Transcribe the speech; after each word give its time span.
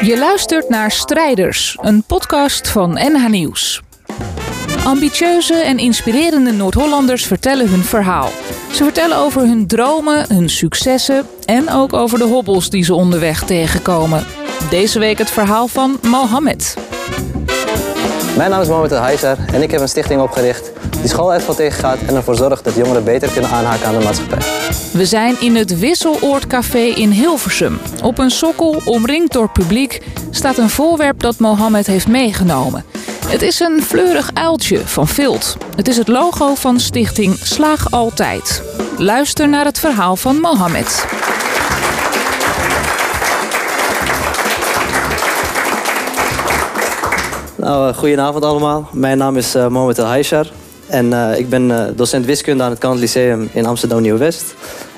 Je 0.00 0.18
luistert 0.18 0.68
naar 0.68 0.90
Strijders, 0.90 1.78
een 1.80 2.02
podcast 2.02 2.68
van 2.68 2.90
NH 2.92 3.28
Nieuws. 3.28 3.82
Ambitieuze 4.84 5.54
en 5.54 5.78
inspirerende 5.78 6.52
Noord-Hollanders 6.52 7.24
vertellen 7.24 7.68
hun 7.68 7.84
verhaal. 7.84 8.28
Ze 8.72 8.84
vertellen 8.84 9.16
over 9.16 9.40
hun 9.40 9.66
dromen, 9.66 10.24
hun 10.28 10.48
successen 10.48 11.26
en 11.44 11.70
ook 11.70 11.92
over 11.92 12.18
de 12.18 12.24
hobbels 12.24 12.70
die 12.70 12.84
ze 12.84 12.94
onderweg 12.94 13.42
tegenkomen. 13.44 14.24
Deze 14.70 14.98
week 14.98 15.18
het 15.18 15.30
verhaal 15.30 15.68
van 15.68 15.98
Mohammed. 16.02 16.74
Mijn 18.36 18.50
naam 18.50 18.60
is 18.60 18.68
Mohamed 18.68 18.92
El 18.92 19.36
en 19.52 19.62
ik 19.62 19.70
heb 19.70 19.80
een 19.80 19.88
stichting 19.88 20.20
opgericht 20.20 20.70
die 21.00 21.08
schooluitval 21.08 21.54
tegengaat 21.54 21.98
en 22.06 22.14
ervoor 22.14 22.36
zorgt 22.36 22.64
dat 22.64 22.74
jongeren 22.74 23.04
beter 23.04 23.30
kunnen 23.30 23.50
aanhaken 23.50 23.86
aan 23.86 23.98
de 23.98 24.04
maatschappij. 24.04 24.57
We 24.92 25.06
zijn 25.06 25.40
in 25.40 25.56
het 25.56 25.78
Wisseloord 25.78 26.46
Café 26.46 26.78
in 26.78 27.10
Hilversum. 27.10 27.78
Op 28.02 28.18
een 28.18 28.30
sokkel, 28.30 28.82
omringd 28.84 29.32
door 29.32 29.50
publiek, 29.50 30.02
staat 30.30 30.58
een 30.58 30.70
voorwerp 30.70 31.20
dat 31.20 31.38
Mohammed 31.38 31.86
heeft 31.86 32.08
meegenomen. 32.08 32.84
Het 33.26 33.42
is 33.42 33.60
een 33.60 33.82
fleurig 33.82 34.30
uiltje 34.34 34.78
van 34.86 35.08
Vilt. 35.08 35.56
Het 35.76 35.88
is 35.88 35.96
het 35.96 36.08
logo 36.08 36.54
van 36.54 36.80
stichting 36.80 37.36
Slaag 37.42 37.90
Altijd. 37.90 38.62
Luister 38.96 39.48
naar 39.48 39.64
het 39.64 39.78
verhaal 39.78 40.16
van 40.16 40.40
Mohammed. 40.40 41.06
Nou, 47.56 47.88
uh, 47.88 47.96
goedenavond 47.96 48.44
allemaal. 48.44 48.88
Mijn 48.92 49.18
naam 49.18 49.36
is 49.36 49.56
uh, 49.56 49.66
Mohamed 49.66 49.98
El. 49.98 50.44
En 50.88 51.06
uh, 51.06 51.38
ik 51.38 51.48
ben 51.48 51.92
docent 51.96 52.26
wiskunde 52.26 52.62
aan 52.62 52.70
het 52.70 52.78
Kant 52.78 52.98
Lyceum 52.98 53.50
in 53.52 53.66
Amsterdam 53.66 54.00
Nieuw-West. 54.00 54.54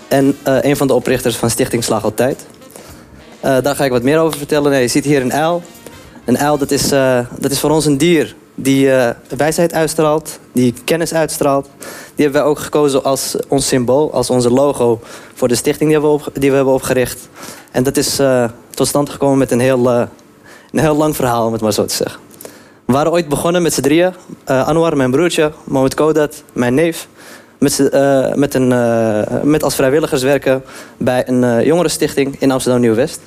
En 0.09 0.37
een 0.43 0.77
van 0.77 0.87
de 0.87 0.95
oprichters 0.95 1.37
van 1.37 1.51
Stichting 1.51 1.85
Slag 1.85 2.05
Altijd. 2.05 2.47
daar 3.41 3.77
ga 3.77 3.85
ik 3.85 3.91
wat 3.91 4.03
meer 4.03 4.19
over 4.19 4.39
vertellen. 4.39 4.71
Nee, 4.71 4.81
je 4.81 4.89
ziet 4.89 5.05
hier 5.05 5.21
een 5.21 5.33
uil. 5.33 5.63
Een 6.25 6.39
uil 6.39 6.59
dat 6.59 6.71
is, 6.71 6.89
dat 7.39 7.51
is 7.51 7.61
voor 7.61 7.71
ons 7.71 7.85
een 7.85 7.99
dier 7.99 8.35
die 8.55 8.91
wijsheid 9.37 9.73
uitstraalt, 9.73 10.39
die 10.53 10.75
kennis 10.85 11.15
uitstraalt. 11.15 11.69
Die 12.15 12.25
hebben 12.25 12.43
wij 12.43 12.51
ook 12.51 12.59
gekozen 12.59 13.05
als 13.05 13.37
ons 13.49 13.67
symbool, 13.67 14.13
als 14.13 14.31
onze 14.31 14.51
logo 14.51 15.01
voor 15.35 15.49
de 15.49 15.55
stichting 15.55 15.91
die 15.91 16.01
we, 16.01 16.19
die 16.33 16.51
we 16.51 16.57
hebben 16.57 16.75
opgericht. 16.75 17.29
En 17.71 17.83
dat 17.83 17.97
is 17.97 18.21
tot 18.71 18.87
stand 18.87 19.11
gekomen 19.11 19.39
met 19.39 19.51
een 19.51 19.61
heel, 19.61 19.89
een 19.89 20.09
heel 20.73 20.97
lang 20.97 21.17
verhaal, 21.17 21.47
om 21.47 21.53
het 21.53 21.63
maar 21.63 21.73
zo 21.73 21.85
te 21.85 21.95
zeggen. 21.95 22.30
We 22.91 22.97
waren 22.97 23.13
ooit 23.13 23.29
begonnen 23.29 23.63
met 23.63 23.73
z'n 23.73 23.81
drieën. 23.81 24.13
Uh, 24.51 24.67
Anwar, 24.67 24.97
mijn 24.97 25.11
broertje, 25.11 25.53
Mohamed 25.65 25.95
Kodat, 25.95 26.43
mijn 26.53 26.75
neef. 26.75 27.09
Met, 27.59 27.79
uh, 27.79 28.35
met, 28.35 28.55
een, 28.55 28.71
uh, 28.71 29.43
met 29.43 29.63
als 29.63 29.75
vrijwilligers 29.75 30.23
werken 30.23 30.63
bij 30.97 31.29
een 31.29 31.65
jongerenstichting 31.65 32.37
in 32.39 32.51
Amsterdam 32.51 32.81
Nieuw-West. 32.81 33.21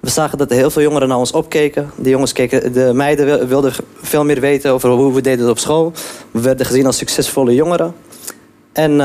We 0.00 0.10
zagen 0.10 0.38
dat 0.38 0.50
er 0.50 0.56
heel 0.56 0.70
veel 0.70 0.82
jongeren 0.82 1.08
naar 1.08 1.18
ons 1.18 1.30
opkeken. 1.32 1.90
De 1.96 2.08
jongens 2.08 2.32
keken, 2.32 2.72
de 2.72 2.90
meiden 2.94 3.48
wilden 3.48 3.72
veel 4.02 4.24
meer 4.24 4.40
weten 4.40 4.72
over 4.72 4.90
hoe 4.90 5.14
we 5.14 5.20
deden 5.20 5.50
op 5.50 5.58
school. 5.58 5.92
We 6.30 6.40
werden 6.40 6.66
gezien 6.66 6.86
als 6.86 6.96
succesvolle 6.96 7.54
jongeren. 7.54 7.94
En 8.72 9.00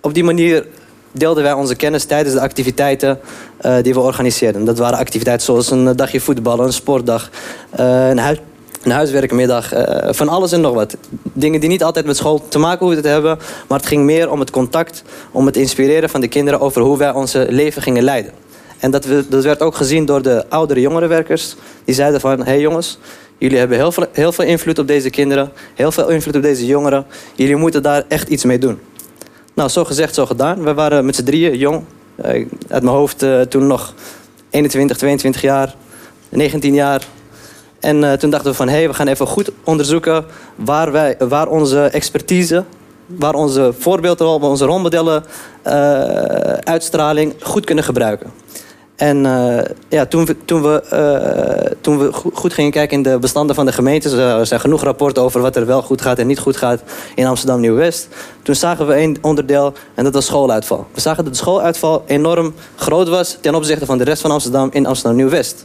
op 0.00 0.14
die 0.14 0.24
manier 0.24 0.66
deelden 1.12 1.42
wij 1.42 1.52
onze 1.52 1.74
kennis 1.74 2.04
tijdens 2.04 2.34
de 2.34 2.40
activiteiten 2.40 3.20
die 3.82 3.94
we 3.94 4.00
organiseerden. 4.00 4.64
Dat 4.64 4.78
waren 4.78 4.98
activiteiten 4.98 5.46
zoals 5.46 5.70
een 5.70 5.96
dagje 5.96 6.20
voetballen, 6.20 6.66
een 6.66 6.72
sportdag, 6.72 7.30
een 7.76 8.18
huis 8.18 8.38
een 8.82 8.90
huiswerkmiddag, 8.90 9.74
uh, 9.74 10.08
van 10.10 10.28
alles 10.28 10.52
en 10.52 10.60
nog 10.60 10.74
wat. 10.74 10.96
Dingen 11.32 11.60
die 11.60 11.68
niet 11.68 11.82
altijd 11.82 12.06
met 12.06 12.16
school 12.16 12.48
te 12.48 12.58
maken 12.58 12.86
hoeven 12.86 13.02
te 13.02 13.08
hebben, 13.08 13.38
maar 13.68 13.78
het 13.78 13.86
ging 13.86 14.04
meer 14.04 14.30
om 14.30 14.40
het 14.40 14.50
contact, 14.50 15.02
om 15.30 15.46
het 15.46 15.56
inspireren 15.56 16.10
van 16.10 16.20
de 16.20 16.28
kinderen 16.28 16.60
over 16.60 16.82
hoe 16.82 16.98
wij 16.98 17.12
onze 17.12 17.46
leven 17.50 17.82
gingen 17.82 18.02
leiden. 18.02 18.32
En 18.78 18.90
dat, 18.90 19.04
we, 19.04 19.24
dat 19.28 19.44
werd 19.44 19.60
ook 19.60 19.74
gezien 19.74 20.04
door 20.04 20.22
de 20.22 20.44
oudere 20.48 20.80
jongerenwerkers. 20.80 21.56
Die 21.84 21.94
zeiden 21.94 22.20
van, 22.20 22.38
hé 22.38 22.44
hey 22.44 22.60
jongens, 22.60 22.98
jullie 23.38 23.58
hebben 23.58 23.76
heel 23.76 23.92
veel, 23.92 24.06
heel 24.12 24.32
veel 24.32 24.44
invloed 24.44 24.78
op 24.78 24.86
deze 24.86 25.10
kinderen, 25.10 25.52
heel 25.74 25.92
veel 25.92 26.08
invloed 26.08 26.36
op 26.36 26.42
deze 26.42 26.66
jongeren. 26.66 27.06
Jullie 27.34 27.56
moeten 27.56 27.82
daar 27.82 28.04
echt 28.08 28.28
iets 28.28 28.44
mee 28.44 28.58
doen. 28.58 28.78
Nou, 29.54 29.68
zo 29.68 29.84
gezegd, 29.84 30.14
zo 30.14 30.26
gedaan. 30.26 30.62
We 30.62 30.74
waren 30.74 31.04
met 31.04 31.16
z'n 31.16 31.24
drieën 31.24 31.56
jong. 31.56 31.84
Uh, 32.24 32.26
uit 32.68 32.82
mijn 32.82 32.96
hoofd 32.96 33.22
uh, 33.22 33.40
toen 33.40 33.66
nog 33.66 33.94
21, 34.50 34.96
22 34.96 35.40
jaar, 35.40 35.74
19 36.28 36.74
jaar, 36.74 37.06
en 37.80 37.96
uh, 38.02 38.12
toen 38.12 38.30
dachten 38.30 38.50
we 38.50 38.56
van, 38.56 38.68
hé, 38.68 38.76
hey, 38.76 38.88
we 38.88 38.94
gaan 38.94 39.06
even 39.06 39.26
goed 39.26 39.50
onderzoeken 39.64 40.24
waar, 40.54 40.92
wij, 40.92 41.16
waar 41.18 41.48
onze 41.48 41.82
expertise, 41.82 42.64
waar 43.06 43.34
onze 43.34 43.74
voorbeelden, 43.78 44.26
waar 44.26 44.50
onze 44.50 44.64
rolmodellen, 44.64 45.24
uh, 45.66 45.72
uitstraling 46.52 47.34
goed 47.40 47.64
kunnen 47.64 47.84
gebruiken. 47.84 48.32
En 48.96 49.24
uh, 49.24 49.58
ja, 49.88 50.06
toen 50.06 50.24
we, 50.24 50.36
toen, 50.44 50.62
we, 50.62 51.76
toen 51.80 51.98
we 51.98 52.12
goed 52.12 52.52
gingen 52.52 52.70
kijken 52.70 52.96
in 52.96 53.02
de 53.02 53.18
bestanden 53.18 53.54
van 53.54 53.66
de 53.66 53.72
gemeentes... 53.72 54.12
er 54.12 54.46
zijn 54.46 54.60
genoeg 54.60 54.82
rapporten 54.82 55.22
over 55.22 55.40
wat 55.40 55.56
er 55.56 55.66
wel 55.66 55.82
goed 55.82 56.02
gaat 56.02 56.18
en 56.18 56.26
niet 56.26 56.38
goed 56.38 56.56
gaat 56.56 56.82
in 57.14 57.26
Amsterdam 57.26 57.60
Nieuw-West. 57.60 58.08
Toen 58.42 58.54
zagen 58.54 58.86
we 58.86 58.92
één 58.92 59.16
onderdeel 59.20 59.72
en 59.94 60.04
dat 60.04 60.14
was 60.14 60.26
schooluitval. 60.26 60.86
We 60.94 61.00
zagen 61.00 61.24
dat 61.24 61.32
de 61.32 61.38
schooluitval 61.38 62.02
enorm 62.06 62.54
groot 62.76 63.08
was 63.08 63.38
ten 63.40 63.54
opzichte 63.54 63.86
van 63.86 63.98
de 63.98 64.04
rest 64.04 64.22
van 64.22 64.30
Amsterdam 64.30 64.68
in 64.72 64.86
Amsterdam 64.86 65.16
Nieuw-West. 65.16 65.64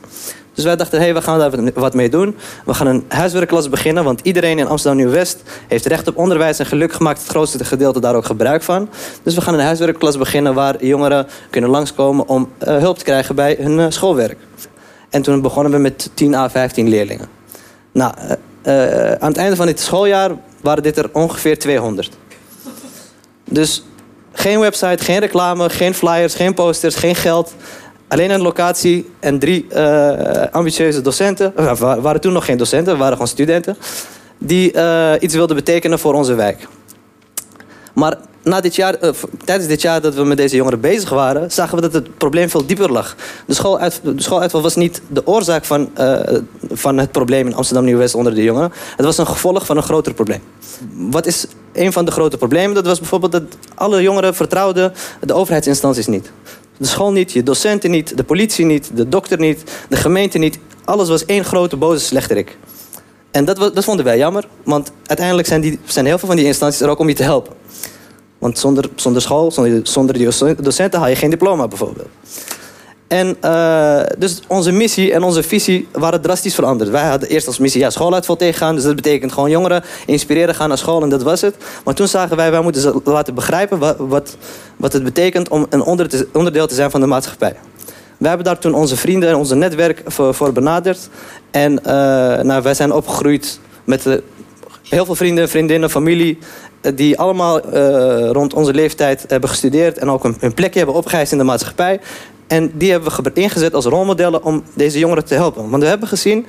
Dus 0.53 0.63
wij 0.63 0.75
dachten, 0.75 0.97
hé, 0.97 1.03
hey, 1.03 1.13
we 1.13 1.21
gaan 1.21 1.39
daar 1.39 1.73
wat 1.73 1.93
mee 1.93 2.09
doen. 2.09 2.35
We 2.65 2.73
gaan 2.73 2.87
een 2.87 3.05
huiswerkklas 3.07 3.69
beginnen, 3.69 4.03
want 4.03 4.19
iedereen 4.23 4.59
in 4.59 4.67
Amsterdam 4.67 5.01
Nieuw-West 5.01 5.41
heeft 5.67 5.85
recht 5.85 6.07
op 6.07 6.17
onderwijs 6.17 6.59
en 6.59 6.65
geluk 6.65 6.93
gemaakt 6.93 7.19
het 7.19 7.27
grootste 7.27 7.65
gedeelte 7.65 7.99
daar 7.99 8.15
ook 8.15 8.25
gebruik 8.25 8.63
van. 8.63 8.89
Dus 9.23 9.35
we 9.35 9.41
gaan 9.41 9.53
een 9.53 9.59
huiswerkklas 9.59 10.17
beginnen 10.17 10.53
waar 10.53 10.85
jongeren 10.85 11.27
kunnen 11.49 11.69
langskomen 11.69 12.27
om 12.27 12.49
uh, 12.67 12.77
hulp 12.77 12.97
te 12.97 13.03
krijgen 13.03 13.35
bij 13.35 13.57
hun 13.59 13.79
uh, 13.79 13.85
schoolwerk. 13.89 14.37
En 15.09 15.21
toen 15.21 15.41
begonnen 15.41 15.71
we 15.71 15.77
met 15.77 16.09
10 16.13 16.35
à 16.35 16.49
15 16.49 16.89
leerlingen. 16.89 17.27
Nou, 17.91 18.13
uh, 18.63 19.11
aan 19.11 19.29
het 19.29 19.37
einde 19.37 19.55
van 19.55 19.65
dit 19.65 19.79
schooljaar 19.79 20.31
waren 20.61 20.83
dit 20.83 20.97
er 20.97 21.09
ongeveer 21.11 21.59
200. 21.59 22.17
Dus 23.49 23.83
geen 24.33 24.59
website, 24.59 25.03
geen 25.03 25.19
reclame, 25.19 25.69
geen 25.69 25.93
flyers, 25.93 26.35
geen 26.35 26.53
posters, 26.53 26.95
geen 26.95 27.15
geld. 27.15 27.53
Alleen 28.13 28.31
een 28.31 28.41
locatie 28.41 29.09
en 29.19 29.39
drie 29.39 29.65
uh, 29.71 30.43
ambitieuze 30.51 31.01
docenten. 31.01 31.53
We 31.55 31.75
waren 32.01 32.21
toen 32.21 32.33
nog 32.33 32.45
geen 32.45 32.57
docenten, 32.57 32.97
waren 32.97 33.13
gewoon 33.13 33.27
studenten. 33.27 33.77
Die 34.37 34.73
uh, 34.73 35.11
iets 35.19 35.33
wilden 35.33 35.55
betekenen 35.55 35.99
voor 35.99 36.13
onze 36.13 36.33
wijk. 36.33 36.67
Maar 37.93 38.17
na 38.43 38.61
dit 38.61 38.75
jaar, 38.75 39.03
uh, 39.03 39.09
tijdens 39.45 39.67
dit 39.67 39.81
jaar 39.81 40.01
dat 40.01 40.15
we 40.15 40.23
met 40.23 40.37
deze 40.37 40.55
jongeren 40.55 40.79
bezig 40.79 41.09
waren, 41.09 41.51
zagen 41.51 41.75
we 41.75 41.81
dat 41.81 41.93
het 41.93 42.17
probleem 42.17 42.49
veel 42.49 42.65
dieper 42.65 42.91
lag. 42.91 43.15
De, 43.45 43.53
schooluit, 43.53 43.99
de 44.03 44.21
schooluitval 44.21 44.61
was 44.61 44.75
niet 44.75 45.01
de 45.07 45.27
oorzaak 45.27 45.65
van, 45.65 45.89
uh, 45.97 46.19
van 46.71 46.97
het 46.97 47.11
probleem 47.11 47.47
in 47.47 47.55
Amsterdam 47.55 47.85
Nieuw-West 47.85 48.15
onder 48.15 48.35
de 48.35 48.43
jongeren. 48.43 48.71
Het 48.95 49.05
was 49.05 49.17
een 49.17 49.27
gevolg 49.27 49.65
van 49.65 49.77
een 49.77 49.83
groter 49.83 50.13
probleem. 50.13 50.41
Wat 50.93 51.25
is 51.25 51.45
een 51.73 51.93
van 51.93 52.05
de 52.05 52.11
grote 52.11 52.37
problemen? 52.37 52.75
Dat 52.75 52.85
was 52.85 52.99
bijvoorbeeld 52.99 53.31
dat 53.31 53.43
alle 53.75 54.01
jongeren 54.01 54.35
vertrouwden 54.35 54.93
de 55.21 55.33
overheidsinstanties 55.33 56.07
niet. 56.07 56.31
De 56.77 56.85
school 56.85 57.11
niet, 57.11 57.31
je 57.31 57.43
docenten 57.43 57.91
niet, 57.91 58.17
de 58.17 58.23
politie 58.23 58.65
niet, 58.65 58.91
de 58.93 59.09
dokter 59.09 59.39
niet, 59.39 59.63
de 59.89 59.95
gemeente 59.95 60.37
niet. 60.37 60.59
Alles 60.85 61.09
was 61.09 61.25
één 61.25 61.45
grote 61.45 61.77
boze 61.77 62.05
slechterik. 62.05 62.57
En 63.31 63.45
dat, 63.45 63.57
dat 63.57 63.83
vonden 63.83 64.05
wij 64.05 64.17
jammer, 64.17 64.47
want 64.63 64.91
uiteindelijk 65.05 65.47
zijn, 65.47 65.61
die, 65.61 65.79
zijn 65.85 66.05
heel 66.05 66.17
veel 66.17 66.27
van 66.27 66.37
die 66.37 66.45
instanties 66.45 66.81
er 66.81 66.89
ook 66.89 66.99
om 66.99 67.07
je 67.07 67.15
te 67.15 67.23
helpen. 67.23 67.53
Want 68.37 68.59
zonder, 68.59 68.89
zonder 68.95 69.21
school, 69.21 69.51
zonder, 69.51 69.79
zonder 69.83 70.17
die 70.17 70.25
docenten 70.61 70.99
haal 70.99 71.09
je 71.09 71.15
geen 71.15 71.29
diploma 71.29 71.67
bijvoorbeeld. 71.67 72.07
En 73.13 73.37
uh, 73.45 74.01
dus 74.17 74.41
onze 74.47 74.71
missie 74.71 75.13
en 75.13 75.23
onze 75.23 75.43
visie 75.43 75.87
waren 75.91 76.21
drastisch 76.21 76.55
veranderd. 76.55 76.89
Wij 76.89 77.07
hadden 77.07 77.29
eerst 77.29 77.47
als 77.47 77.57
missie 77.57 77.81
ja, 77.81 77.89
schooluitval 77.89 78.35
tegengaan. 78.35 78.75
Dus 78.75 78.83
dat 78.83 78.95
betekent 78.95 79.31
gewoon 79.31 79.49
jongeren 79.49 79.83
inspireren, 80.05 80.55
gaan 80.55 80.67
naar 80.67 80.77
school 80.77 81.01
en 81.01 81.09
dat 81.09 81.23
was 81.23 81.41
het. 81.41 81.55
Maar 81.85 81.93
toen 81.93 82.07
zagen 82.07 82.37
wij, 82.37 82.51
wij 82.51 82.61
moeten 82.61 82.81
ze 82.81 83.01
laten 83.03 83.33
begrijpen 83.33 83.79
wat, 84.07 84.37
wat, 84.77 84.93
het 84.93 85.03
betekent 85.03 85.49
om 85.49 85.65
een 85.69 85.83
onderdeel 86.33 86.67
te 86.67 86.75
zijn 86.75 86.91
van 86.91 86.99
de 86.99 87.07
maatschappij. 87.07 87.55
Wij 88.17 88.27
hebben 88.27 88.45
daar 88.45 88.59
toen 88.59 88.73
onze 88.73 88.97
vrienden 88.97 89.29
en 89.29 89.35
onze 89.35 89.55
netwerk 89.55 90.01
voor, 90.05 90.51
benaderd. 90.53 91.09
En 91.51 91.71
uh, 91.71 91.85
nou, 92.41 92.61
wij 92.61 92.73
zijn 92.73 92.91
opgegroeid 92.91 93.59
met 93.83 94.05
uh, 94.05 94.13
heel 94.89 95.05
veel 95.05 95.15
vrienden, 95.15 95.49
vriendinnen, 95.49 95.89
familie 95.89 96.37
die 96.95 97.19
allemaal 97.19 97.59
rond 98.31 98.53
onze 98.53 98.73
leeftijd 98.73 99.25
hebben 99.27 99.49
gestudeerd 99.49 99.97
en 99.97 100.09
ook 100.09 100.23
een, 100.23 100.37
een 100.39 100.53
plekje 100.53 100.77
hebben 100.77 100.95
opgeëist 100.95 101.31
in 101.31 101.37
de 101.37 101.43
maatschappij. 101.43 101.99
En 102.47 102.71
die 102.73 102.91
hebben 102.91 103.23
we 103.23 103.31
ingezet 103.33 103.73
als 103.73 103.85
rolmodellen 103.85 104.43
om 104.43 104.63
deze 104.73 104.99
jongeren 104.99 105.25
te 105.25 105.33
helpen. 105.33 105.69
Want 105.69 105.83
we 105.83 105.89
hebben 105.89 106.07
gezien, 106.07 106.39
uh, 106.39 106.45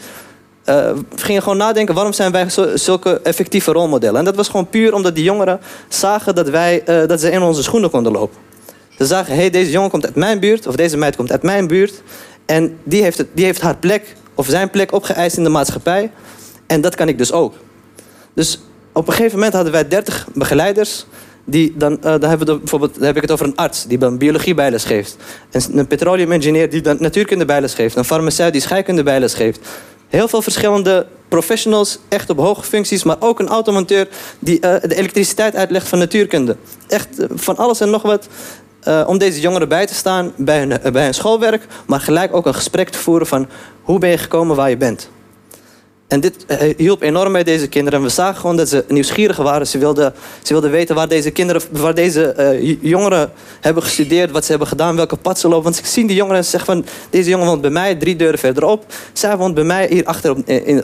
we 0.64 1.04
gingen 1.16 1.42
gewoon 1.42 1.58
nadenken... 1.58 1.94
waarom 1.94 2.12
zijn 2.12 2.32
wij 2.32 2.46
zulke 2.74 3.20
effectieve 3.22 3.72
rolmodellen? 3.72 4.18
En 4.18 4.24
dat 4.24 4.36
was 4.36 4.48
gewoon 4.48 4.68
puur 4.68 4.94
omdat 4.94 5.14
die 5.14 5.24
jongeren 5.24 5.60
zagen 5.88 6.34
dat, 6.34 6.48
wij, 6.48 6.82
uh, 6.88 7.08
dat 7.08 7.20
ze 7.20 7.30
in 7.30 7.42
onze 7.42 7.62
schoenen 7.62 7.90
konden 7.90 8.12
lopen. 8.12 8.36
Ze 8.98 9.06
zagen, 9.06 9.34
hé, 9.34 9.40
hey, 9.40 9.50
deze 9.50 9.70
jongen 9.70 9.90
komt 9.90 10.04
uit 10.04 10.14
mijn 10.14 10.40
buurt... 10.40 10.66
of 10.66 10.76
deze 10.76 10.96
meid 10.96 11.16
komt 11.16 11.32
uit 11.32 11.42
mijn 11.42 11.66
buurt... 11.66 12.02
en 12.46 12.78
die 12.82 13.02
heeft, 13.02 13.18
het, 13.18 13.28
die 13.32 13.44
heeft 13.44 13.60
haar 13.60 13.76
plek 13.76 14.16
of 14.34 14.46
zijn 14.46 14.70
plek 14.70 14.92
opgeëist 14.92 15.36
in 15.36 15.42
de 15.42 15.48
maatschappij... 15.48 16.10
en 16.66 16.80
dat 16.80 16.94
kan 16.94 17.08
ik 17.08 17.18
dus 17.18 17.32
ook. 17.32 17.54
Dus 18.34 18.60
op 18.92 19.06
een 19.06 19.12
gegeven 19.12 19.36
moment 19.36 19.54
hadden 19.54 19.72
wij 19.72 19.88
30 19.88 20.26
begeleiders 20.34 21.06
Die 21.44 21.74
dan, 21.76 21.92
uh, 21.92 22.00
dan, 22.00 22.22
hebben 22.22 22.46
we 22.46 22.58
bijvoorbeeld, 22.58 22.94
dan 22.94 23.04
heb 23.04 23.16
ik 23.16 23.22
het 23.22 23.30
over 23.30 23.46
een 23.46 23.56
arts 23.56 23.86
die 23.86 23.98
dan 23.98 24.18
biologie 24.18 24.54
bijles 24.54 24.84
geeft. 24.84 25.16
Een, 25.50 25.78
een 25.78 25.86
petroleum-engineer 25.86 26.70
die 26.70 26.80
dan 26.80 26.96
natuurkunde 27.00 27.44
bijles 27.44 27.74
geeft. 27.74 27.96
Een 27.96 28.04
farmaceut 28.04 28.52
die 28.52 28.60
scheikunde 28.60 29.02
bijles 29.02 29.34
geeft. 29.34 29.60
Heel 30.08 30.28
veel 30.28 30.42
verschillende 30.42 31.06
professionals, 31.28 31.98
echt 32.08 32.30
op 32.30 32.38
hoge 32.38 32.62
functies. 32.62 33.02
Maar 33.02 33.16
ook 33.18 33.40
een 33.40 33.48
automonteur 33.48 34.08
die 34.38 34.56
uh, 34.56 34.60
de 34.60 34.94
elektriciteit 34.94 35.54
uitlegt 35.56 35.88
van 35.88 35.98
natuurkunde. 35.98 36.56
Echt 36.88 37.08
van 37.34 37.56
alles 37.56 37.80
en 37.80 37.90
nog 37.90 38.02
wat. 38.02 38.28
Om 39.06 39.18
deze 39.18 39.40
jongeren 39.40 39.68
bij 39.68 39.86
te 39.86 39.94
staan 39.94 40.32
bij 40.36 40.58
hun, 40.58 40.92
bij 40.92 41.04
hun 41.04 41.14
schoolwerk. 41.14 41.66
Maar 41.86 42.00
gelijk 42.00 42.34
ook 42.34 42.46
een 42.46 42.54
gesprek 42.54 42.88
te 42.88 42.98
voeren 42.98 43.26
van 43.26 43.48
hoe 43.82 43.98
ben 43.98 44.10
je 44.10 44.18
gekomen 44.18 44.56
waar 44.56 44.70
je 44.70 44.76
bent. 44.76 45.08
En 46.14 46.20
dit 46.20 46.46
eh, 46.46 46.74
hielp 46.76 47.02
enorm 47.02 47.32
bij 47.32 47.44
deze 47.44 47.68
kinderen. 47.68 48.02
We 48.02 48.08
zagen 48.08 48.40
gewoon 48.40 48.56
dat 48.56 48.68
ze 48.68 48.84
nieuwsgierig 48.88 49.36
waren. 49.36 49.66
Ze 49.66 49.78
wilden, 49.78 50.14
ze 50.42 50.52
wilden 50.52 50.70
weten 50.70 50.94
waar 50.94 51.08
deze, 51.08 51.30
kinderen, 51.30 51.62
waar 51.70 51.94
deze 51.94 52.34
uh, 52.62 52.76
jongeren 52.80 53.32
hebben 53.60 53.82
gestudeerd, 53.82 54.30
wat 54.30 54.44
ze 54.44 54.50
hebben 54.50 54.68
gedaan, 54.68 54.96
welke 54.96 55.16
pad 55.16 55.38
ze 55.38 55.48
lopen. 55.48 55.64
Want 55.64 55.78
ik 55.78 55.86
zie 55.86 56.06
die 56.06 56.16
jongeren 56.16 56.38
en 56.38 56.44
zeggen 56.44 56.74
van, 56.74 56.84
deze 57.10 57.30
jongen 57.30 57.46
woont 57.46 57.60
bij 57.60 57.70
mij 57.70 57.94
drie 57.94 58.16
deuren 58.16 58.38
verderop. 58.38 58.84
Zij 59.12 59.36
woont 59.36 59.54
bij 59.54 59.64
mij 59.64 59.86
hier 59.90 60.04
achter 60.04 60.34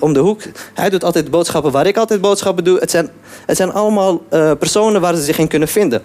om, 0.00 0.12
de 0.12 0.20
hoek. 0.20 0.42
Hij 0.74 0.90
doet 0.90 1.04
altijd 1.04 1.30
boodschappen 1.30 1.72
waar 1.72 1.86
ik 1.86 1.96
altijd 1.96 2.20
boodschappen 2.20 2.64
doe. 2.64 2.78
Het 2.78 2.90
zijn, 2.90 3.10
het 3.46 3.56
zijn 3.56 3.72
allemaal 3.72 4.22
uh, 4.30 4.52
personen 4.58 5.00
waar 5.00 5.14
ze 5.14 5.22
zich 5.22 5.38
in 5.38 5.48
kunnen 5.48 5.68
vinden. 5.68 6.02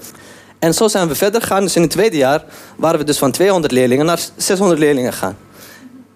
En 0.60 0.74
zo 0.74 0.88
zijn 0.88 1.08
we 1.08 1.16
verder 1.16 1.42
gegaan. 1.42 1.62
Dus 1.62 1.76
in 1.76 1.82
het 1.82 1.92
tweede 1.92 2.18
jaar 2.18 2.44
waren 2.78 3.00
we 3.00 3.06
dus 3.06 3.18
van 3.18 3.32
200 3.32 3.74
leerlingen 3.74 4.06
naar 4.06 4.20
600 4.36 4.80
leerlingen 4.80 5.14
gegaan. 5.14 5.38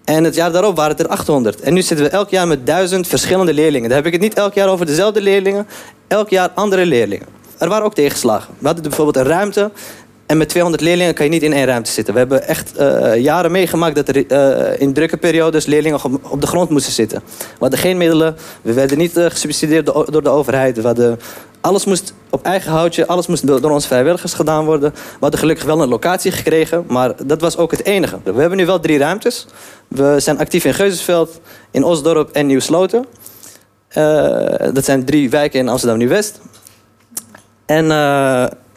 En 0.09 0.23
het 0.23 0.35
jaar 0.35 0.51
daarop 0.51 0.75
waren 0.75 0.91
het 0.91 0.99
er 0.99 1.07
800. 1.07 1.61
En 1.61 1.73
nu 1.73 1.81
zitten 1.81 2.05
we 2.05 2.11
elk 2.11 2.29
jaar 2.29 2.47
met 2.47 2.65
duizend 2.65 3.07
verschillende 3.07 3.53
leerlingen. 3.53 3.87
Dan 3.89 3.97
heb 3.97 4.05
ik 4.05 4.11
het 4.11 4.21
niet 4.21 4.33
elk 4.33 4.53
jaar 4.53 4.67
over 4.67 4.85
dezelfde 4.85 5.21
leerlingen. 5.21 5.67
Elk 6.07 6.29
jaar 6.29 6.49
andere 6.49 6.85
leerlingen. 6.85 7.25
Er 7.57 7.69
waren 7.69 7.85
ook 7.85 7.93
tegenslagen. 7.93 8.53
We 8.59 8.65
hadden 8.65 8.83
bijvoorbeeld 8.83 9.17
een 9.17 9.31
ruimte. 9.31 9.71
En 10.25 10.37
met 10.37 10.49
200 10.49 10.83
leerlingen 10.83 11.13
kan 11.13 11.25
je 11.25 11.31
niet 11.31 11.43
in 11.43 11.53
één 11.53 11.65
ruimte 11.65 11.91
zitten. 11.91 12.13
We 12.13 12.19
hebben 12.19 12.47
echt 12.47 12.79
uh, 12.79 13.15
jaren 13.15 13.51
meegemaakt 13.51 13.95
dat 13.95 14.07
er 14.07 14.31
uh, 14.31 14.81
in 14.81 14.93
drukke 14.93 15.17
periodes 15.17 15.65
leerlingen 15.65 15.99
op 16.29 16.41
de 16.41 16.47
grond 16.47 16.69
moesten 16.69 16.93
zitten. 16.93 17.21
We 17.37 17.57
hadden 17.59 17.79
geen 17.79 17.97
middelen. 17.97 18.35
We 18.61 18.73
werden 18.73 18.97
niet 18.97 19.17
uh, 19.17 19.25
gesubsidieerd 19.25 19.85
door 19.85 20.23
de 20.23 20.29
overheid. 20.29 20.75
We 20.77 20.87
hadden 20.87 21.19
alles 21.61 21.85
moest 21.85 22.13
op 22.29 22.43
eigen 22.43 22.71
houtje, 22.71 23.07
alles 23.07 23.27
moest 23.27 23.47
door 23.47 23.71
onze 23.71 23.87
vrijwilligers 23.87 24.33
gedaan 24.33 24.65
worden. 24.65 24.91
We 24.93 25.17
hadden 25.19 25.39
gelukkig 25.39 25.65
wel 25.65 25.81
een 25.81 25.89
locatie 25.89 26.31
gekregen, 26.31 26.85
maar 26.87 27.25
dat 27.25 27.41
was 27.41 27.57
ook 27.57 27.71
het 27.71 27.85
enige. 27.85 28.19
We 28.23 28.39
hebben 28.39 28.57
nu 28.57 28.65
wel 28.65 28.79
drie 28.79 28.97
ruimtes. 28.97 29.45
We 29.87 30.15
zijn 30.19 30.39
actief 30.39 30.65
in 30.65 30.73
Geuzesveld, 30.73 31.39
in 31.71 31.83
Osdorp 31.83 32.31
en 32.31 32.45
Nieuwsloten. 32.45 33.05
Uh, 33.97 34.73
dat 34.73 34.85
zijn 34.85 35.05
drie 35.05 35.29
wijken 35.29 35.59
in 35.59 35.69
Amsterdam 35.69 35.97
Nieuw-West. 35.97 36.39
En 37.65 37.83
uh, 37.83 37.89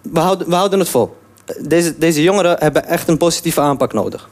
we, 0.03 0.21
houden, 0.21 0.49
we 0.49 0.55
houden 0.55 0.79
het 0.79 0.89
vol. 0.89 1.17
Deze, 1.61 1.99
deze 1.99 2.23
jongeren 2.23 2.57
hebben 2.59 2.87
echt 2.87 3.09
een 3.09 3.17
positieve 3.17 3.61
aanpak 3.61 3.93
nodig. 3.93 4.29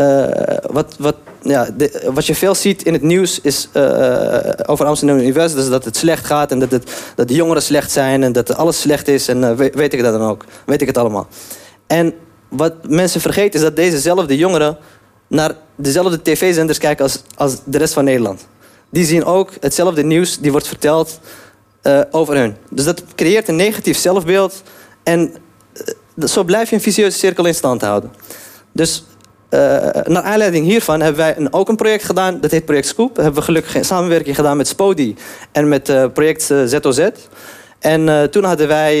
Uh, 0.00 0.26
wat, 0.70 0.94
wat, 0.98 1.16
ja, 1.48 1.68
wat 2.12 2.26
je 2.26 2.34
veel 2.34 2.54
ziet 2.54 2.82
in 2.82 2.92
het 2.92 3.02
nieuws 3.02 3.40
is 3.40 3.68
uh, 3.72 4.38
over 4.66 4.86
Amsterdam 4.86 5.18
University, 5.18 5.60
dus 5.60 5.68
dat 5.68 5.84
het 5.84 5.96
slecht 5.96 6.26
gaat 6.26 6.50
en 6.50 6.58
dat, 6.58 6.70
het, 6.70 6.90
dat 7.14 7.28
de 7.28 7.34
jongeren 7.34 7.62
slecht 7.62 7.90
zijn 7.90 8.22
en 8.22 8.32
dat 8.32 8.56
alles 8.56 8.80
slecht 8.80 9.08
is 9.08 9.28
en 9.28 9.56
weet, 9.56 9.74
weet 9.74 9.92
ik 9.92 10.02
dat 10.02 10.12
dan 10.18 10.28
ook. 10.28 10.44
Weet 10.66 10.80
ik 10.80 10.86
het 10.86 10.98
allemaal. 10.98 11.28
En 11.86 12.14
wat 12.48 12.72
mensen 12.88 13.20
vergeten 13.20 13.54
is 13.54 13.60
dat 13.60 13.76
dezezelfde 13.76 14.36
jongeren 14.36 14.78
naar 15.28 15.54
dezelfde 15.76 16.22
tv-zenders 16.22 16.78
kijken 16.78 17.04
als, 17.04 17.22
als 17.36 17.56
de 17.64 17.78
rest 17.78 17.92
van 17.92 18.04
Nederland. 18.04 18.46
Die 18.90 19.04
zien 19.04 19.24
ook 19.24 19.50
hetzelfde 19.60 20.04
nieuws, 20.04 20.38
die 20.38 20.50
wordt 20.50 20.68
verteld 20.68 21.20
over 22.10 22.36
hun. 22.36 22.56
Dus 22.70 22.84
dat 22.84 23.02
creëert 23.14 23.48
een 23.48 23.56
negatief 23.56 23.98
zelfbeeld 23.98 24.62
en 25.02 25.34
zo 26.24 26.44
blijf 26.44 26.68
je 26.70 26.76
een 26.76 26.82
vicieuze 26.82 27.18
cirkel 27.18 27.44
in 27.44 27.54
stand 27.54 27.82
houden. 27.82 28.12
Dus 28.72 29.04
uh, 29.50 29.60
naar 30.04 30.22
aanleiding 30.22 30.66
hiervan 30.66 31.00
hebben 31.00 31.20
wij 31.20 31.36
een, 31.36 31.52
ook 31.52 31.68
een 31.68 31.76
project 31.76 32.04
gedaan. 32.04 32.40
Dat 32.40 32.50
heet 32.50 32.64
Project 32.64 32.86
Scoop. 32.86 33.16
Hebben 33.16 33.34
we 33.34 33.42
gelukkig 33.42 33.74
een 33.74 33.84
samenwerking 33.84 34.36
gedaan 34.36 34.56
met 34.56 34.68
Spodi 34.68 35.16
en 35.52 35.68
met 35.68 35.88
uh, 35.88 36.04
project 36.12 36.42
ZOZ. 36.42 37.08
En 37.78 38.30
toen 38.30 38.44
hadden 38.44 38.68
wij 38.68 38.98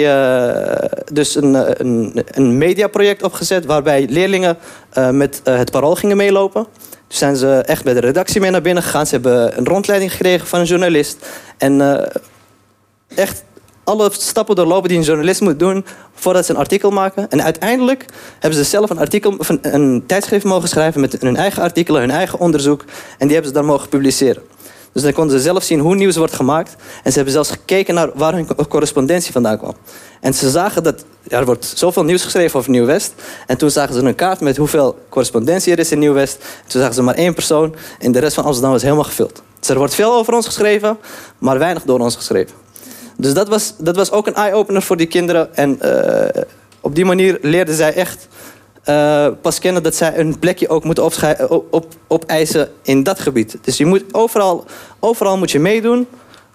dus 1.12 1.34
een, 1.34 1.80
een, 1.80 2.24
een 2.30 2.58
mediaproject 2.58 3.22
opgezet... 3.22 3.64
waarbij 3.64 4.06
leerlingen 4.10 4.56
met 5.10 5.40
het 5.44 5.70
parool 5.70 5.94
gingen 5.94 6.16
meelopen. 6.16 6.66
Toen 6.88 7.18
zijn 7.18 7.36
ze 7.36 7.62
echt 7.66 7.84
bij 7.84 7.94
de 7.94 8.00
redactie 8.00 8.40
mee 8.40 8.50
naar 8.50 8.62
binnen 8.62 8.82
gegaan. 8.82 9.06
Ze 9.06 9.14
hebben 9.14 9.58
een 9.58 9.66
rondleiding 9.66 10.10
gekregen 10.10 10.46
van 10.46 10.60
een 10.60 10.66
journalist. 10.66 11.26
En 11.58 12.04
echt 13.14 13.44
alle 13.86 14.10
stappen 14.12 14.54
doorlopen 14.56 14.88
die 14.88 14.98
een 14.98 15.04
journalist 15.04 15.40
moet 15.40 15.58
doen 15.58 15.84
voordat 16.14 16.46
ze 16.46 16.52
een 16.52 16.58
artikel 16.58 16.90
maken. 16.90 17.30
En 17.30 17.42
uiteindelijk 17.42 18.04
hebben 18.38 18.58
ze 18.58 18.64
zelf 18.64 18.90
een, 18.90 18.98
artikel, 18.98 19.36
een 19.62 20.04
tijdschrift 20.06 20.44
mogen 20.44 20.68
schrijven 20.68 21.00
met 21.00 21.16
hun 21.20 21.36
eigen 21.36 21.62
artikelen, 21.62 22.00
hun 22.00 22.10
eigen 22.10 22.38
onderzoek. 22.38 22.84
En 23.18 23.26
die 23.26 23.32
hebben 23.32 23.46
ze 23.46 23.52
dan 23.52 23.64
mogen 23.64 23.88
publiceren. 23.88 24.42
Dus 24.92 25.02
dan 25.02 25.12
konden 25.12 25.36
ze 25.36 25.42
zelf 25.42 25.62
zien 25.62 25.80
hoe 25.80 25.94
nieuws 25.94 26.16
wordt 26.16 26.32
gemaakt. 26.32 26.76
En 27.02 27.10
ze 27.10 27.16
hebben 27.16 27.32
zelfs 27.32 27.50
gekeken 27.50 27.94
naar 27.94 28.10
waar 28.14 28.32
hun 28.32 28.48
correspondentie 28.68 29.32
vandaan 29.32 29.58
kwam. 29.58 29.74
En 30.20 30.34
ze 30.34 30.50
zagen 30.50 30.82
dat 30.82 31.04
er 31.28 31.44
wordt 31.44 31.72
zoveel 31.74 32.04
nieuws 32.04 32.22
geschreven 32.22 32.58
over 32.58 32.70
Nieuw-West. 32.70 33.14
En 33.46 33.56
toen 33.56 33.70
zagen 33.70 33.94
ze 33.94 34.00
een 34.00 34.14
kaart 34.14 34.40
met 34.40 34.56
hoeveel 34.56 34.98
correspondentie 35.08 35.72
er 35.72 35.78
is 35.78 35.92
in 35.92 35.98
Nieuw-West. 35.98 36.44
Toen 36.66 36.80
zagen 36.80 36.94
ze 36.94 37.02
maar 37.02 37.14
één 37.14 37.34
persoon 37.34 37.74
en 37.98 38.12
de 38.12 38.18
rest 38.18 38.34
van 38.34 38.44
Amsterdam 38.44 38.72
was 38.72 38.82
helemaal 38.82 39.04
gevuld. 39.04 39.42
Dus 39.58 39.68
er 39.68 39.78
wordt 39.78 39.94
veel 39.94 40.14
over 40.14 40.34
ons 40.34 40.46
geschreven, 40.46 40.98
maar 41.38 41.58
weinig 41.58 41.82
door 41.82 41.98
ons 41.98 42.16
geschreven. 42.16 42.65
Dus 43.16 43.34
dat 43.34 43.48
was, 43.48 43.74
dat 43.78 43.96
was 43.96 44.10
ook 44.10 44.26
een 44.26 44.34
eye-opener 44.34 44.82
voor 44.82 44.96
die 44.96 45.06
kinderen. 45.06 45.56
En 45.56 45.78
uh, 45.82 46.42
op 46.80 46.94
die 46.94 47.04
manier 47.04 47.38
leerden 47.42 47.74
zij 47.74 47.94
echt 47.94 48.28
uh, 48.88 49.28
pas 49.40 49.58
kennen 49.58 49.82
dat 49.82 49.94
zij 49.94 50.18
een 50.18 50.38
plekje 50.38 50.68
ook 50.68 50.84
moeten 50.84 51.04
op, 51.04 51.64
op, 51.70 51.86
opeisen 52.06 52.70
in 52.82 53.02
dat 53.02 53.20
gebied. 53.20 53.58
Dus 53.60 53.76
je 53.76 53.86
moet 53.86 54.04
overal, 54.12 54.64
overal 55.00 55.38
moet 55.38 55.50
je 55.50 55.58
meedoen 55.58 56.06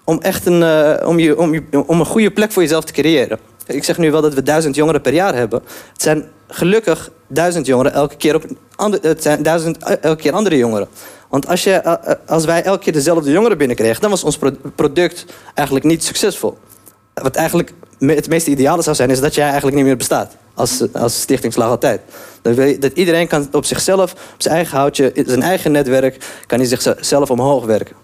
om 0.04 0.20
echt 0.20 0.46
een, 0.46 0.60
uh, 0.60 1.08
om 1.08 1.18
je, 1.18 1.38
om, 1.38 1.54
je, 1.54 1.62
om 1.86 2.00
een 2.00 2.06
goede 2.06 2.30
plek 2.30 2.52
voor 2.52 2.62
jezelf 2.62 2.84
te 2.84 2.92
creëren. 2.92 3.38
Ik 3.66 3.84
zeg 3.84 3.98
nu 3.98 4.10
wel 4.10 4.20
dat 4.20 4.34
we 4.34 4.42
duizend 4.42 4.74
jongeren 4.74 5.00
per 5.00 5.12
jaar 5.14 5.34
hebben. 5.34 5.62
Het 5.92 6.02
zijn 6.02 6.28
gelukkig 6.48 7.10
duizend 7.32 7.66
jongeren 7.66 7.92
elke 7.92 8.16
keer 8.16 8.34
op 8.34 8.44
andere, 8.76 9.08
het 9.08 9.22
zijn 9.22 9.42
duizend 9.42 9.78
elke 9.78 10.22
keer 10.22 10.32
andere 10.32 10.56
jongeren. 10.56 10.88
Want 11.28 11.48
als, 11.48 11.64
je, 11.64 11.72
eh, 11.72 11.92
eh, 11.92 12.16
als 12.26 12.44
wij 12.44 12.62
elke 12.62 12.82
keer 12.82 12.92
dezelfde 12.92 13.30
jongeren 13.30 13.58
binnenkregen, 13.58 14.00
dan 14.00 14.10
was 14.10 14.24
ons 14.24 14.38
product 14.74 15.24
eigenlijk 15.54 15.86
niet 15.86 16.04
succesvol. 16.04 16.58
Wat 17.14 17.36
eigenlijk 17.36 17.72
het 17.98 18.28
meest 18.28 18.46
ideale 18.46 18.82
zou 18.82 18.96
zijn, 18.96 19.10
is 19.10 19.20
dat 19.20 19.34
jij 19.34 19.44
eigenlijk 19.44 19.76
niet 19.76 19.84
meer 19.84 19.96
bestaat 19.96 20.36
als, 20.54 20.82
als 20.92 21.20
stichting 21.20 21.52
Slag 21.52 21.68
Altijd. 21.68 22.00
Dat, 22.42 22.80
dat 22.80 22.92
iedereen 22.92 23.28
kan 23.28 23.48
op 23.52 23.64
zichzelf, 23.64 24.12
op 24.12 24.42
zijn 24.42 24.54
eigen 24.54 24.78
houtje, 24.78 25.12
zijn 25.26 25.42
eigen 25.42 25.72
netwerk, 25.72 26.24
kan 26.46 26.58
hij 26.58 26.68
zichzelf 26.68 27.30
omhoog 27.30 27.64
werken. 27.64 27.96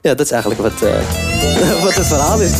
Ja, 0.00 0.14
dat 0.14 0.26
is 0.26 0.32
eigenlijk 0.32 0.62
wat, 0.62 0.72
wat 1.84 1.94
het 1.94 2.06
verhaal 2.06 2.40
is. 2.40 2.56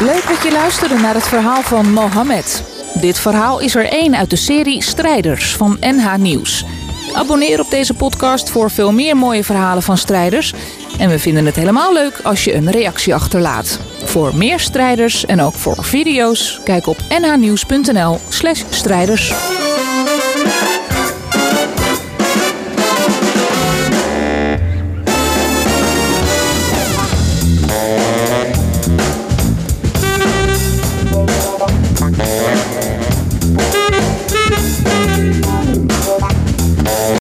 Leuk 0.00 0.28
dat 0.28 0.42
je 0.42 0.50
luisterde 0.52 0.94
naar 0.94 1.14
het 1.14 1.26
verhaal 1.26 1.62
van 1.62 1.92
Mohammed. 1.92 2.71
Dit 3.00 3.18
verhaal 3.18 3.60
is 3.60 3.74
er 3.74 3.88
één 3.88 4.16
uit 4.16 4.30
de 4.30 4.36
serie 4.36 4.82
Strijders 4.82 5.56
van 5.56 5.76
NH 5.80 6.16
Nieuws. 6.16 6.64
Abonneer 7.12 7.60
op 7.60 7.70
deze 7.70 7.94
podcast 7.94 8.50
voor 8.50 8.70
veel 8.70 8.92
meer 8.92 9.16
mooie 9.16 9.44
verhalen 9.44 9.82
van 9.82 9.98
strijders. 9.98 10.54
En 10.98 11.08
we 11.08 11.18
vinden 11.18 11.46
het 11.46 11.56
helemaal 11.56 11.92
leuk 11.92 12.20
als 12.22 12.44
je 12.44 12.54
een 12.54 12.70
reactie 12.70 13.14
achterlaat. 13.14 13.78
Voor 14.04 14.36
meer 14.36 14.60
strijders 14.60 15.26
en 15.26 15.40
ook 15.40 15.54
voor 15.54 15.84
video's, 15.84 16.60
kijk 16.64 16.86
op 16.86 16.96
nhnieuws.nl/strijders. 17.08 19.32